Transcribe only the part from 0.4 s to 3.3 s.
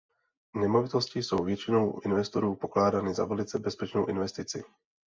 Nemovitosti jsou většinou investorů pokládány za